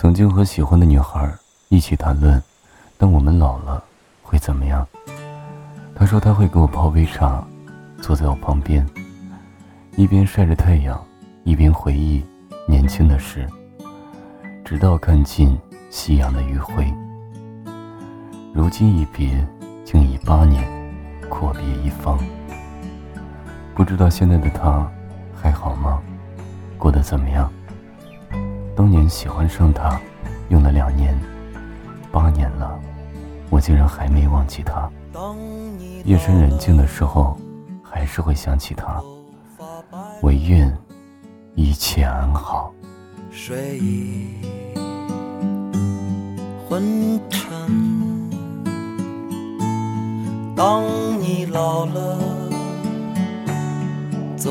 [0.00, 1.28] 曾经和喜欢的女孩
[1.70, 2.40] 一起谈论，
[2.96, 3.82] 等我们老了
[4.22, 4.86] 会怎么样？
[5.92, 7.44] 他说他会给我泡杯茶，
[8.00, 8.88] 坐在我旁边，
[9.96, 11.04] 一边晒着太阳，
[11.42, 12.24] 一边回忆
[12.68, 13.44] 年轻的事，
[14.64, 15.58] 直到看尽
[15.90, 16.94] 夕阳的余晖。
[18.54, 19.44] 如今一别，
[19.84, 20.64] 竟已八年，
[21.28, 22.16] 阔别一方。
[23.74, 24.88] 不知道现在的他
[25.34, 26.00] 还好吗？
[26.78, 27.52] 过得怎么样？
[28.88, 30.00] 当年喜欢上他，
[30.48, 31.14] 用了两年，
[32.10, 32.80] 八年了，
[33.50, 34.90] 我竟然还没忘记他。
[36.06, 37.36] 夜深人静的时候，
[37.82, 38.98] 还是会想起他。
[40.22, 40.74] 唯愿
[41.54, 42.72] 一切安好。
[43.30, 44.30] 睡意
[46.66, 48.30] 昏沉，
[50.56, 50.82] 当
[51.20, 52.18] 你老了。
[54.34, 54.50] 走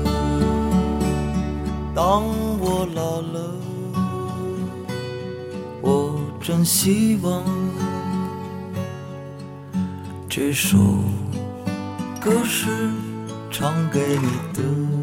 [2.03, 2.23] 当
[2.59, 3.53] 我老了，
[5.83, 7.43] 我真希望
[10.27, 10.79] 这首
[12.19, 12.89] 歌是
[13.51, 15.00] 唱给你的。